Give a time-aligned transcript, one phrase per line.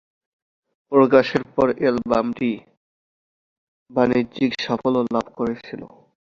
[0.91, 2.51] প্রকাশের পর অ্যালবামটি
[3.89, 5.81] বাণিজ্যিক সাফল্য লাভ করেছিল।